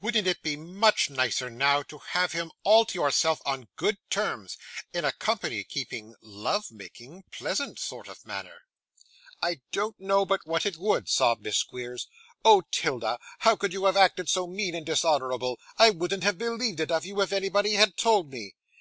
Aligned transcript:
Wouldn't 0.00 0.26
it 0.26 0.42
be 0.42 0.56
much 0.56 1.10
nicer, 1.10 1.48
now, 1.48 1.80
to 1.84 1.98
have 1.98 2.32
him 2.32 2.50
all 2.64 2.84
to 2.86 2.94
yourself 2.96 3.40
on 3.46 3.68
good 3.76 3.98
terms, 4.10 4.58
in 4.92 5.04
a 5.04 5.12
company 5.12 5.62
keeping, 5.62 6.16
love 6.20 6.72
making, 6.72 7.22
pleasant 7.30 7.78
sort 7.78 8.08
of 8.08 8.26
manner?' 8.26 8.62
'I 9.44 9.60
don't 9.70 10.00
know 10.00 10.26
but 10.26 10.44
what 10.44 10.66
it 10.66 10.76
would,' 10.76 11.08
sobbed 11.08 11.44
Miss 11.44 11.58
Squeers. 11.58 12.08
'Oh! 12.44 12.62
'Tilda, 12.62 13.20
how 13.38 13.54
could 13.54 13.72
you 13.72 13.84
have 13.84 13.96
acted 13.96 14.28
so 14.28 14.48
mean 14.48 14.74
and 14.74 14.84
dishonourable! 14.84 15.56
I 15.78 15.90
wouldn't 15.90 16.24
have 16.24 16.36
believed 16.36 16.80
it 16.80 16.90
of 16.90 17.06
you, 17.06 17.20
if 17.22 17.32
anybody 17.32 17.74
had 17.74 17.96
told 17.96 18.32
me. 18.32 18.56